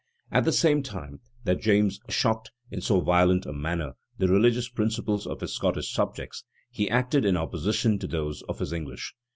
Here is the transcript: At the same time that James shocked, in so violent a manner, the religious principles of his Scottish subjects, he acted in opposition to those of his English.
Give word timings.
At 0.31 0.45
the 0.45 0.51
same 0.51 0.81
time 0.81 1.19
that 1.43 1.61
James 1.61 1.99
shocked, 2.09 2.49
in 2.71 2.81
so 2.81 3.01
violent 3.01 3.45
a 3.45 3.53
manner, 3.53 3.91
the 4.17 4.27
religious 4.27 4.67
principles 4.67 5.27
of 5.27 5.41
his 5.41 5.53
Scottish 5.53 5.93
subjects, 5.93 6.43
he 6.71 6.89
acted 6.89 7.23
in 7.23 7.37
opposition 7.37 7.99
to 7.99 8.07
those 8.07 8.41
of 8.49 8.57
his 8.57 8.73
English. 8.73 9.13